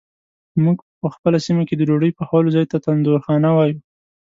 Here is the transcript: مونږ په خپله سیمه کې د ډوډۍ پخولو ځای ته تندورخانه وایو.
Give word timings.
مونږ 0.63 0.77
په 1.01 1.07
خپله 1.15 1.37
سیمه 1.45 1.63
کې 1.67 1.75
د 1.77 1.81
ډوډۍ 1.89 2.11
پخولو 2.19 2.53
ځای 2.55 2.65
ته 2.71 2.77
تندورخانه 2.85 3.49
وایو. 3.53 3.79